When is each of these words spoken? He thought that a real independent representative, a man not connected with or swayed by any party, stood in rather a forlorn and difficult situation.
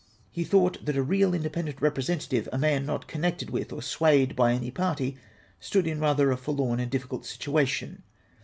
He 0.31 0.43
thought 0.43 0.83
that 0.83 0.97
a 0.97 1.03
real 1.03 1.31
independent 1.35 1.79
representative, 1.79 2.49
a 2.51 2.57
man 2.57 2.87
not 2.87 3.05
connected 3.07 3.51
with 3.51 3.71
or 3.71 3.83
swayed 3.83 4.35
by 4.35 4.51
any 4.53 4.71
party, 4.71 5.15
stood 5.59 5.85
in 5.85 5.99
rather 5.99 6.31
a 6.31 6.37
forlorn 6.37 6.79
and 6.79 6.89
difficult 6.89 7.23
situation. 7.23 8.01